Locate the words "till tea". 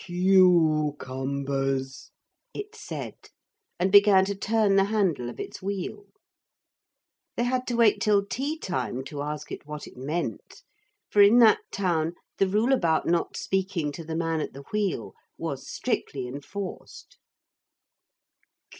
8.01-8.57